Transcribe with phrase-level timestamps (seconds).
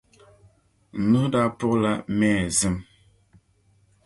[0.99, 2.75] N nuhi daa puɣila mɛɛr zim.